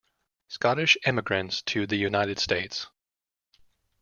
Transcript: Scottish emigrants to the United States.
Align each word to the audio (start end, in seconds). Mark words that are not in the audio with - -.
Scottish 0.47 0.97
emigrants 1.05 1.61
to 1.61 1.85
the 1.85 1.95
United 1.95 2.39
States. 2.39 2.87